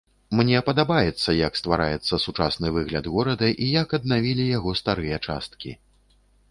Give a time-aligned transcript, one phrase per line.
[0.37, 5.71] Мне падабаецца, як ствараецца сучасны выгляд горада і як аднавілі яго старыя часткі.